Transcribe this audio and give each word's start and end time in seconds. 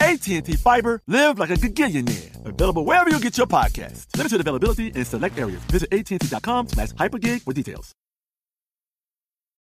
AT&T 0.00 0.56
Fiber, 0.56 1.02
live 1.06 1.38
like 1.38 1.50
a 1.50 1.54
gigillionaire. 1.54 2.46
Available 2.46 2.84
wherever 2.84 3.10
you 3.10 3.20
get 3.20 3.36
your 3.36 3.46
podcast. 3.46 4.06
Limited 4.16 4.40
availability 4.40 4.88
in 4.88 5.04
select 5.04 5.38
areas. 5.38 5.60
Visit 5.64 5.92
AT&T.com 5.92 6.68
slash 6.68 6.90
hypergig 6.92 7.42
for 7.42 7.52
details. 7.52 7.94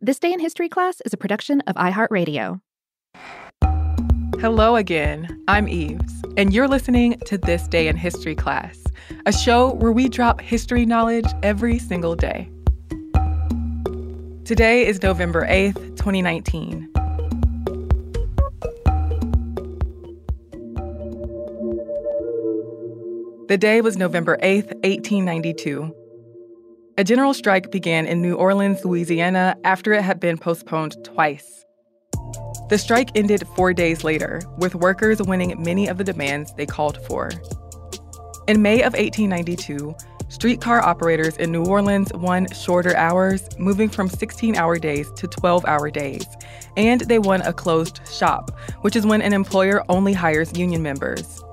This 0.00 0.20
Day 0.20 0.32
in 0.32 0.38
History 0.38 0.68
class 0.68 1.02
is 1.04 1.12
a 1.12 1.16
production 1.16 1.60
of 1.62 1.74
iHeartRadio. 1.74 2.60
Hello 4.38 4.76
again. 4.76 5.42
I'm 5.48 5.68
Eves, 5.68 6.22
and 6.36 6.54
you're 6.54 6.68
listening 6.68 7.18
to 7.26 7.36
This 7.36 7.66
Day 7.66 7.88
in 7.88 7.96
History 7.96 8.36
class, 8.36 8.78
a 9.26 9.32
show 9.32 9.74
where 9.74 9.90
we 9.90 10.08
drop 10.08 10.40
history 10.40 10.86
knowledge 10.86 11.26
every 11.42 11.80
single 11.80 12.14
day. 12.14 12.48
Today 14.44 14.86
is 14.86 15.02
November 15.02 15.44
8th, 15.48 15.96
2019. 15.96 16.92
The 23.48 23.58
day 23.58 23.80
was 23.80 23.96
November 23.96 24.38
8th, 24.44 24.74
1892. 24.84 25.92
A 26.98 27.04
general 27.04 27.32
strike 27.32 27.70
began 27.70 28.06
in 28.06 28.20
New 28.20 28.34
Orleans, 28.34 28.84
Louisiana, 28.84 29.56
after 29.62 29.92
it 29.92 30.02
had 30.02 30.18
been 30.18 30.36
postponed 30.36 30.96
twice. 31.04 31.64
The 32.70 32.76
strike 32.76 33.10
ended 33.14 33.46
four 33.54 33.72
days 33.72 34.02
later, 34.02 34.42
with 34.56 34.74
workers 34.74 35.22
winning 35.22 35.54
many 35.62 35.86
of 35.86 35.98
the 35.98 36.02
demands 36.02 36.52
they 36.54 36.66
called 36.66 36.98
for. 37.06 37.30
In 38.48 38.62
May 38.62 38.82
of 38.82 38.94
1892, 38.94 39.94
streetcar 40.28 40.80
operators 40.80 41.36
in 41.36 41.52
New 41.52 41.64
Orleans 41.66 42.12
won 42.14 42.48
shorter 42.52 42.96
hours, 42.96 43.48
moving 43.60 43.88
from 43.88 44.08
16 44.08 44.56
hour 44.56 44.76
days 44.76 45.08
to 45.12 45.28
12 45.28 45.66
hour 45.66 45.92
days, 45.92 46.26
and 46.76 47.02
they 47.02 47.20
won 47.20 47.42
a 47.42 47.52
closed 47.52 48.00
shop, 48.08 48.50
which 48.80 48.96
is 48.96 49.06
when 49.06 49.22
an 49.22 49.32
employer 49.32 49.84
only 49.88 50.14
hires 50.14 50.58
union 50.58 50.82
members. 50.82 51.44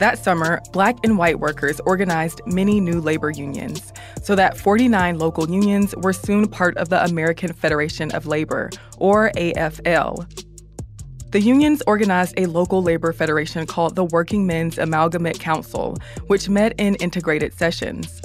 That 0.00 0.18
summer, 0.18 0.62
black 0.72 0.96
and 1.04 1.18
white 1.18 1.40
workers 1.40 1.78
organized 1.80 2.40
many 2.46 2.80
new 2.80 3.02
labor 3.02 3.30
unions, 3.30 3.92
so 4.22 4.34
that 4.34 4.56
49 4.56 5.18
local 5.18 5.50
unions 5.50 5.94
were 5.96 6.12
soon 6.12 6.46
part 6.48 6.76
of 6.76 6.88
the 6.88 7.02
American 7.04 7.52
Federation 7.52 8.10
of 8.12 8.26
Labor, 8.26 8.70
or 8.98 9.30
AFL. 9.36 10.26
The 11.30 11.40
unions 11.40 11.80
organized 11.86 12.34
a 12.38 12.46
local 12.46 12.82
labor 12.82 13.12
federation 13.12 13.64
called 13.64 13.94
the 13.94 14.04
Working 14.04 14.46
Men's 14.46 14.78
Amalgamated 14.78 15.40
Council, 15.40 15.96
which 16.26 16.48
met 16.48 16.74
in 16.78 16.96
integrated 16.96 17.54
sessions. 17.54 18.20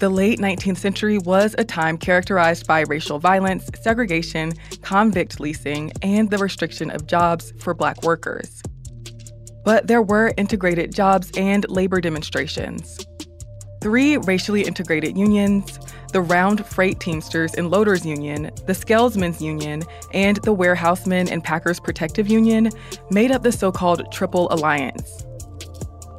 The 0.00 0.08
late 0.08 0.38
19th 0.38 0.78
century 0.78 1.18
was 1.18 1.54
a 1.58 1.64
time 1.64 1.98
characterized 1.98 2.66
by 2.66 2.80
racial 2.80 3.18
violence, 3.18 3.68
segregation, 3.82 4.54
convict 4.80 5.38
leasing, 5.38 5.92
and 6.00 6.30
the 6.30 6.38
restriction 6.38 6.90
of 6.90 7.06
jobs 7.06 7.52
for 7.58 7.74
black 7.74 8.02
workers. 8.02 8.62
But 9.62 9.88
there 9.88 10.00
were 10.00 10.32
integrated 10.38 10.94
jobs 10.94 11.30
and 11.36 11.68
labor 11.68 12.00
demonstrations. 12.00 13.04
Three 13.80 14.18
racially 14.18 14.62
integrated 14.62 15.16
unions, 15.16 15.80
the 16.12 16.20
Round 16.20 16.66
Freight 16.66 17.00
Teamsters 17.00 17.54
and 17.54 17.70
Loaders 17.70 18.04
Union, 18.04 18.50
the 18.66 18.74
Scalesmen's 18.74 19.40
Union, 19.40 19.82
and 20.12 20.36
the 20.38 20.52
Warehousemen 20.52 21.30
and 21.30 21.42
Packers 21.42 21.80
Protective 21.80 22.28
Union, 22.28 22.70
made 23.10 23.32
up 23.32 23.42
the 23.42 23.52
so 23.52 23.72
called 23.72 24.12
Triple 24.12 24.52
Alliance. 24.52 25.24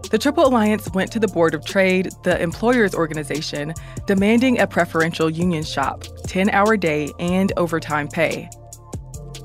The 0.09 0.17
Triple 0.17 0.47
Alliance 0.47 0.89
went 0.93 1.11
to 1.11 1.19
the 1.19 1.27
Board 1.27 1.53
of 1.53 1.63
Trade, 1.63 2.09
the 2.23 2.41
employers' 2.41 2.95
organization, 2.95 3.73
demanding 4.07 4.59
a 4.59 4.67
preferential 4.67 5.29
union 5.29 5.63
shop, 5.63 6.03
10 6.27 6.49
hour 6.49 6.75
day, 6.75 7.11
and 7.19 7.53
overtime 7.57 8.07
pay. 8.07 8.49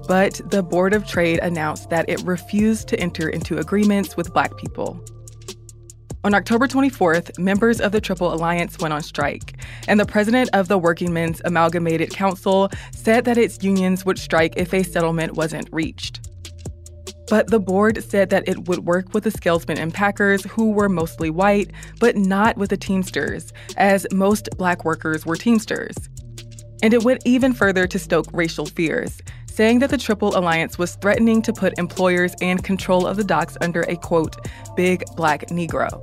But 0.09 0.41
the 0.51 0.63
Board 0.63 0.95
of 0.95 1.07
Trade 1.07 1.41
announced 1.41 1.91
that 1.91 2.09
it 2.09 2.23
refused 2.23 2.89
to 2.89 2.99
enter 2.99 3.29
into 3.29 3.59
agreements 3.59 4.17
with 4.17 4.33
Black 4.33 4.57
people. 4.57 5.05
On 6.27 6.35
October 6.35 6.67
24th, 6.67 7.39
members 7.39 7.81
of 7.81 7.93
the 7.93 8.01
Triple 8.01 8.35
Alliance 8.35 8.81
went 8.81 8.93
on 8.93 9.01
strike, 9.01 9.61
and 9.87 10.01
the 10.01 10.05
president 10.05 10.51
of 10.55 10.67
the 10.67 10.77
Working 10.77 11.13
Men's 11.13 11.41
Amalgamated 11.45 12.11
Council 12.11 12.69
said 12.91 13.25
that 13.27 13.39
its 13.39 13.63
unions 13.63 14.05
would 14.05 14.19
strike 14.19 14.55
if 14.57 14.75
a 14.75 14.83
settlement 14.83 15.35
wasn't 15.35 15.69
reached. 15.71 16.29
But 17.29 17.47
the 17.47 17.61
board 17.61 18.03
said 18.03 18.31
that 18.31 18.49
it 18.49 18.67
would 18.67 18.81
work 18.81 19.15
with 19.15 19.23
the 19.23 19.31
scalesmen 19.31 19.79
and 19.79 19.95
packers, 19.95 20.43
who 20.43 20.73
were 20.73 20.89
mostly 20.89 21.31
white, 21.31 21.71
but 22.01 22.17
not 22.17 22.57
with 22.57 22.71
the 22.71 22.77
Teamsters, 22.77 23.53
as 23.77 24.05
most 24.11 24.49
black 24.57 24.85
workers 24.85 25.25
were 25.25 25.37
Teamsters. 25.37 25.95
And 26.83 26.93
it 26.93 27.05
went 27.05 27.23
even 27.25 27.53
further 27.53 27.87
to 27.87 28.01
stoke 28.01 28.27
racial 28.33 28.67
fears, 28.67 29.23
saying 29.57 29.79
that 29.79 29.89
the 29.89 29.97
Triple 29.97 30.37
Alliance 30.37 30.77
was 30.77 30.97
threatening 30.97 31.41
to 31.41 31.51
put 31.51 31.79
employers 31.79 32.35
and 32.43 32.63
control 32.63 33.07
of 33.07 33.17
the 33.17 33.25
docks 33.25 33.57
under 33.63 33.81
a 33.83 33.97
quote, 33.97 34.37
big 34.77 35.03
black 35.17 35.47
Negro. 35.47 36.03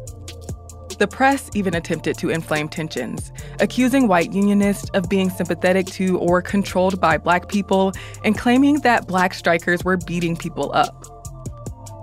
The 0.98 1.08
press 1.08 1.52
even 1.54 1.76
attempted 1.76 2.18
to 2.18 2.30
inflame 2.30 2.68
tensions, 2.68 3.32
accusing 3.60 4.08
white 4.08 4.34
unionists 4.34 4.90
of 4.96 5.08
being 5.08 5.30
sympathetic 5.30 5.86
to 5.88 6.18
or 6.18 6.42
controlled 6.42 7.00
by 7.00 7.20
black 7.20 7.48
people 7.48 7.92
and 8.24 8.36
claiming 8.36 8.80
that 8.82 9.08
black 9.08 9.36
strikers 9.36 9.84
were 9.84 9.98
beating 9.98 10.36
people 10.36 10.72
up. 10.74 11.06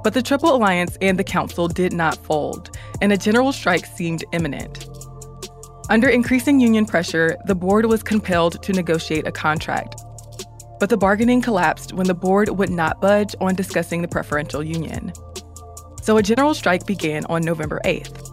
But 0.04 0.14
the 0.14 0.22
Triple 0.22 0.54
Alliance 0.54 0.96
and 1.00 1.18
the 1.18 1.24
Council 1.24 1.66
did 1.66 1.92
not 1.92 2.16
fold, 2.16 2.76
and 3.00 3.12
a 3.12 3.16
general 3.16 3.52
strike 3.52 3.86
seemed 3.86 4.24
imminent. 4.32 4.86
Under 5.88 6.08
increasing 6.08 6.60
union 6.60 6.86
pressure, 6.86 7.36
the 7.46 7.56
board 7.56 7.86
was 7.86 8.04
compelled 8.04 8.62
to 8.62 8.72
negotiate 8.72 9.26
a 9.26 9.32
contract. 9.32 9.99
But 10.80 10.88
the 10.88 10.96
bargaining 10.96 11.42
collapsed 11.42 11.92
when 11.92 12.06
the 12.06 12.14
board 12.14 12.48
would 12.48 12.70
not 12.70 13.00
budge 13.00 13.36
on 13.40 13.54
discussing 13.54 14.02
the 14.02 14.08
preferential 14.08 14.64
union. 14.64 15.12
so 16.02 16.16
a 16.16 16.22
general 16.22 16.54
strike 16.54 16.86
began 16.86 17.24
on 17.26 17.42
November 17.42 17.80
8th. 17.84 18.26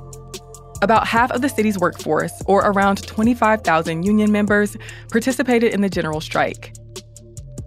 About 0.82 1.06
half 1.06 1.32
of 1.32 1.42
the 1.42 1.50
city's 1.50 1.78
workforce, 1.78 2.34
or 2.46 2.62
around 2.62 3.06
25,000 3.06 4.04
union 4.04 4.32
members, 4.32 4.78
participated 5.12 5.74
in 5.74 5.82
the 5.82 5.90
general 5.90 6.22
strike. 6.22 6.74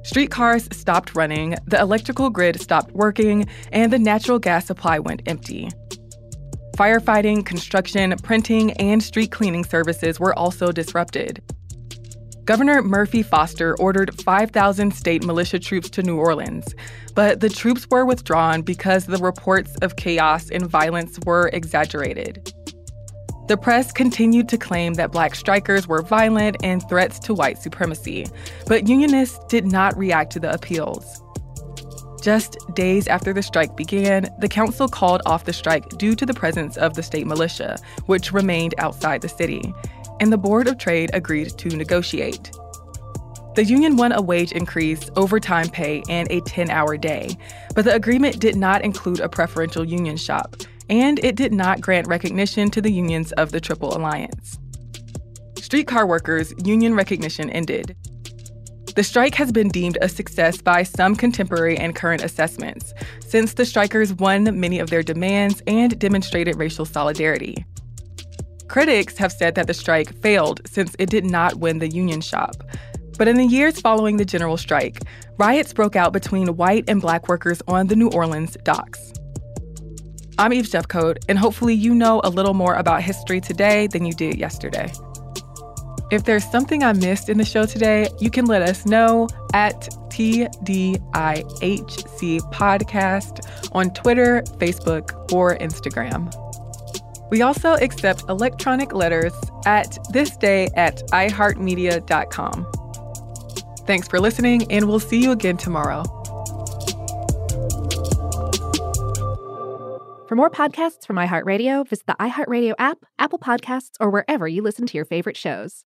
Streetcars 0.03 0.69
stopped 0.75 1.15
running, 1.15 1.56
the 1.67 1.79
electrical 1.79 2.31
grid 2.31 2.61
stopped 2.61 2.93
working, 2.93 3.47
and 3.73 3.93
the 3.93 3.99
natural 3.99 4.38
gas 4.38 4.67
supply 4.67 4.99
went 4.99 5.23
empty. 5.27 5.69
Firefighting, 6.77 7.44
construction, 7.44 8.15
printing, 8.23 8.73
and 8.73 9.03
street 9.03 9.31
cleaning 9.31 9.65
services 9.65 10.19
were 10.19 10.37
also 10.38 10.73
disrupted. 10.73 11.43
Governor 12.44 12.82
Murphy 12.82 13.22
Foster 13.22 13.76
ordered 13.78 14.20
5,000 14.22 14.92
state 14.92 15.25
militia 15.25 15.58
troops 15.58 15.90
to 15.90 16.02
New 16.02 16.16
Orleans, 16.16 16.75
but 17.14 17.40
the 17.40 17.48
troops 17.48 17.87
were 17.90 18.04
withdrawn 18.04 18.62
because 18.62 19.06
the 19.06 19.19
reports 19.19 19.76
of 19.82 19.96
chaos 19.96 20.50
and 20.50 20.66
violence 20.66 21.19
were 21.26 21.48
exaggerated. 21.52 22.52
The 23.48 23.56
press 23.56 23.92
continued 23.92 24.48
to 24.50 24.58
claim 24.58 24.94
that 24.94 25.12
black 25.12 25.34
strikers 25.34 25.88
were 25.88 26.02
violent 26.02 26.56
and 26.62 26.88
threats 26.88 27.19
to 27.20 27.34
white 27.34 27.58
supremacy, 27.58 28.26
but 28.66 28.88
unionists 28.88 29.40
did 29.48 29.66
not 29.66 29.96
react 29.96 30.32
to 30.32 30.40
the 30.40 30.52
appeals. 30.52 31.20
Just 32.22 32.58
days 32.75 33.08
after 33.08 33.32
the 33.32 33.43
strike 33.43 33.76
began, 33.76 34.28
the 34.38 34.48
council 34.48 34.88
called 34.88 35.22
off 35.25 35.46
the 35.46 35.52
strike 35.52 35.88
due 35.96 36.14
to 36.14 36.26
the 36.26 36.34
presence 36.34 36.76
of 36.76 36.94
the 36.94 37.02
state 37.02 37.26
militia, 37.26 37.78
which 38.06 38.32
remained 38.32 38.75
outside 38.78 39.22
the 39.22 39.28
city, 39.28 39.75
and 40.20 40.32
the 40.32 40.38
Board 40.38 40.69
of 40.69 40.78
Trade 40.78 41.11
agreed 41.12 41.58
to 41.58 41.69
negotiate. 41.70 42.52
The 43.56 43.64
union 43.64 43.96
won 43.96 44.12
a 44.12 44.22
wage 44.22 44.52
increase, 44.52 45.11
overtime 45.17 45.69
pay, 45.69 46.02
and 46.08 46.31
a 46.31 46.40
10 46.43 46.70
hour 46.70 46.96
day, 46.96 47.37
but 47.75 47.84
the 47.84 47.94
agreement 47.94 48.38
did 48.38 48.55
not 48.55 48.82
include 48.82 49.19
a 49.19 49.28
preferential 49.28 49.84
union 49.84 50.17
shop, 50.17 50.56
and 50.88 51.19
it 51.25 51.34
did 51.34 51.52
not 51.52 51.81
grant 51.81 52.06
recognition 52.06 52.70
to 52.70 52.81
the 52.81 52.93
unions 52.93 53.32
of 53.32 53.50
the 53.50 53.61
Triple 53.61 53.96
Alliance. 53.96 54.58
Streetcar 55.56 56.06
workers' 56.06 56.55
union 56.64 56.94
recognition 56.94 57.50
ended, 57.50 57.96
the 58.94 59.05
strike 59.05 59.34
has 59.37 59.52
been 59.52 59.69
deemed 59.69 59.99
a 60.00 60.08
success 60.08 60.61
by 60.61 60.82
some 60.82 61.14
contemporary 61.14 61.78
and 61.78 61.94
current 61.94 62.25
assessments, 62.25 62.93
since 63.20 63.55
the 63.55 63.64
strikers 63.64 64.12
won 64.14 64.58
many 64.58 64.81
of 64.81 64.90
their 64.90 65.02
demands 65.02 65.62
and 65.67 65.99
demonstrated 65.99 66.56
racial 66.56 66.84
solidarity. 66.84 67.64
Critics 68.70 69.19
have 69.19 69.32
said 69.32 69.56
that 69.56 69.67
the 69.67 69.75
strike 69.75 70.14
failed 70.22 70.61
since 70.64 70.94
it 71.00 71.11
did 71.11 71.25
not 71.25 71.56
win 71.56 71.81
the 71.81 71.88
union 71.88 72.20
shop. 72.20 72.62
But 73.19 73.26
in 73.26 73.34
the 73.34 73.44
years 73.44 73.81
following 73.81 74.17
the 74.17 74.25
general 74.25 74.56
strike, 74.56 75.00
riots 75.38 75.72
broke 75.72 75.96
out 75.96 76.12
between 76.12 76.55
white 76.55 76.84
and 76.87 77.00
black 77.00 77.26
workers 77.28 77.61
on 77.67 77.88
the 77.88 77.96
New 77.96 78.11
Orleans 78.11 78.56
docks. 78.62 79.12
I'm 80.38 80.52
Eve 80.52 80.67
Jeffcoat, 80.67 81.17
and 81.28 81.37
hopefully 81.37 81.75
you 81.75 81.93
know 81.93 82.20
a 82.22 82.31
little 82.31 82.55
more 82.55 82.76
about 82.76 83.02
history 83.02 83.40
today 83.40 83.88
than 83.88 84.05
you 84.05 84.12
did 84.12 84.38
yesterday. 84.38 84.93
If 86.12 86.22
there's 86.22 86.49
something 86.49 86.84
I 86.84 86.93
missed 86.93 87.28
in 87.28 87.38
the 87.38 87.44
show 87.44 87.67
today, 87.67 88.08
you 88.20 88.31
can 88.31 88.44
let 88.44 88.62
us 88.62 88.87
know 88.87 89.26
at 89.52 89.81
TDIHC 90.11 91.00
Podcast 92.52 93.70
on 93.72 93.93
Twitter, 93.94 94.43
Facebook, 94.61 95.32
or 95.32 95.58
Instagram. 95.58 96.50
We 97.31 97.43
also 97.43 97.75
accept 97.75 98.25
electronic 98.29 98.93
letters 98.93 99.32
at 99.65 99.99
thisday 100.12 100.69
at 100.77 101.06
iheartmedia.com. 101.09 102.67
Thanks 103.87 104.09
for 104.09 104.21
listening, 104.21 104.71
and 104.71 104.88
we'll 104.88 105.00
see 105.00 105.23
you 105.23 105.32
again 105.32 105.56
tomorrow. 105.56 106.05
For 110.29 110.37
more 110.37 110.50
podcasts 110.50 111.05
from 111.05 111.17
iHeartRadio, 111.17 111.88
visit 111.88 112.06
the 112.06 112.15
iHeartRadio 112.21 112.75
app, 112.79 112.99
Apple 113.19 113.41
Podcasts, 113.41 113.93
or 113.99 114.11
wherever 114.11 114.47
you 114.47 114.62
listen 114.62 114.87
to 114.87 114.97
your 114.97 115.05
favorite 115.05 115.37
shows. 115.37 115.85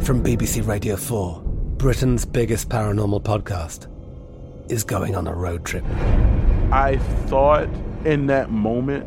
From 0.00 0.22
BBC 0.22 0.66
Radio 0.66 0.96
4, 0.96 1.42
Britain's 1.76 2.24
biggest 2.24 2.70
paranormal 2.70 3.22
podcast 3.22 3.88
is 4.70 4.84
going 4.84 5.14
on 5.14 5.26
a 5.26 5.34
road 5.34 5.66
trip. 5.66 5.84
I 6.72 6.98
thought 7.26 7.68
in 8.06 8.26
that 8.28 8.50
moment, 8.50 9.06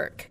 work. 0.01 0.30